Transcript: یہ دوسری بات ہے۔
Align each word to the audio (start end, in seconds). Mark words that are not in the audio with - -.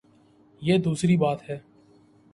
یہ 0.61 0.77
دوسری 0.77 1.17
بات 1.17 1.49
ہے۔ 1.49 1.59